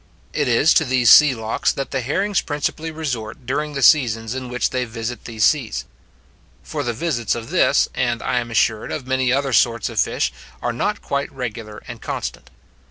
[0.33, 4.49] It is to these sea lochs that the herrings principally resort during the seasons in
[4.49, 5.85] which they visit these seas;
[6.63, 10.33] for the visits of this, and, I am assured, of many other sorts of fish,
[10.59, 12.49] are not quite regular and constant.